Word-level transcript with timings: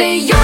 say 0.00 0.16
you 0.16 0.39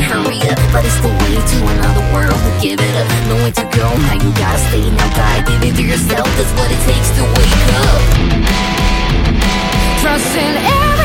hurry 0.00 0.40
up. 0.50 0.58
But 0.72 0.84
it's 0.84 1.00
the 1.00 1.12
way 1.22 1.36
to 1.36 1.58
another 1.72 2.04
world, 2.12 2.40
give 2.60 2.80
it 2.80 2.94
up. 2.96 3.08
No 3.28 3.36
way 3.44 3.52
to 3.52 3.64
go, 3.76 3.86
now 4.06 4.14
you 4.14 4.30
gotta 4.36 4.58
stay 4.68 4.90
Now 4.90 5.08
gotta 5.14 5.42
give 5.50 5.62
it 5.62 5.76
to 5.76 5.82
yourself, 5.82 6.26
that's 6.36 6.52
what 6.58 6.70
it 6.70 6.80
takes 6.88 7.10
to 7.16 7.22
wake 7.36 7.56
up. 7.84 8.00
Trust 10.00 10.36
in 10.36 10.56
everything 10.56 10.95